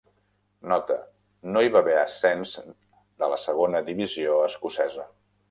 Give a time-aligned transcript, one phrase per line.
[0.69, 0.95] Nota:
[1.57, 5.09] no hi va haver ascens de la Segona Divisió escocesa.